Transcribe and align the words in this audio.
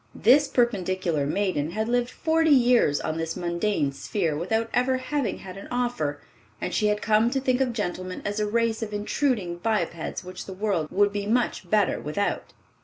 This 0.15 0.47
perpendicular 0.47 1.27
maiden 1.27 1.69
had 1.73 1.87
lived 1.87 2.09
forty 2.09 2.49
years 2.49 2.99
on 2.99 3.17
this 3.19 3.37
mundane 3.37 3.91
sphere 3.91 4.35
without 4.35 4.67
ever 4.73 4.97
having 4.97 5.37
had 5.37 5.57
an 5.57 5.67
offer, 5.69 6.19
and 6.59 6.73
she 6.73 6.87
had 6.87 7.03
come 7.03 7.29
to 7.29 7.39
think 7.39 7.61
of 7.61 7.71
gentlemen 7.71 8.23
as 8.25 8.39
a 8.39 8.47
race 8.47 8.81
of 8.81 8.93
intruding 8.95 9.57
bipeds 9.57 10.23
which 10.23 10.47
the 10.47 10.53
world 10.53 10.89
would 10.89 11.13
be 11.13 11.27
much 11.27 11.69
better 11.69 11.99
without. 11.99 12.51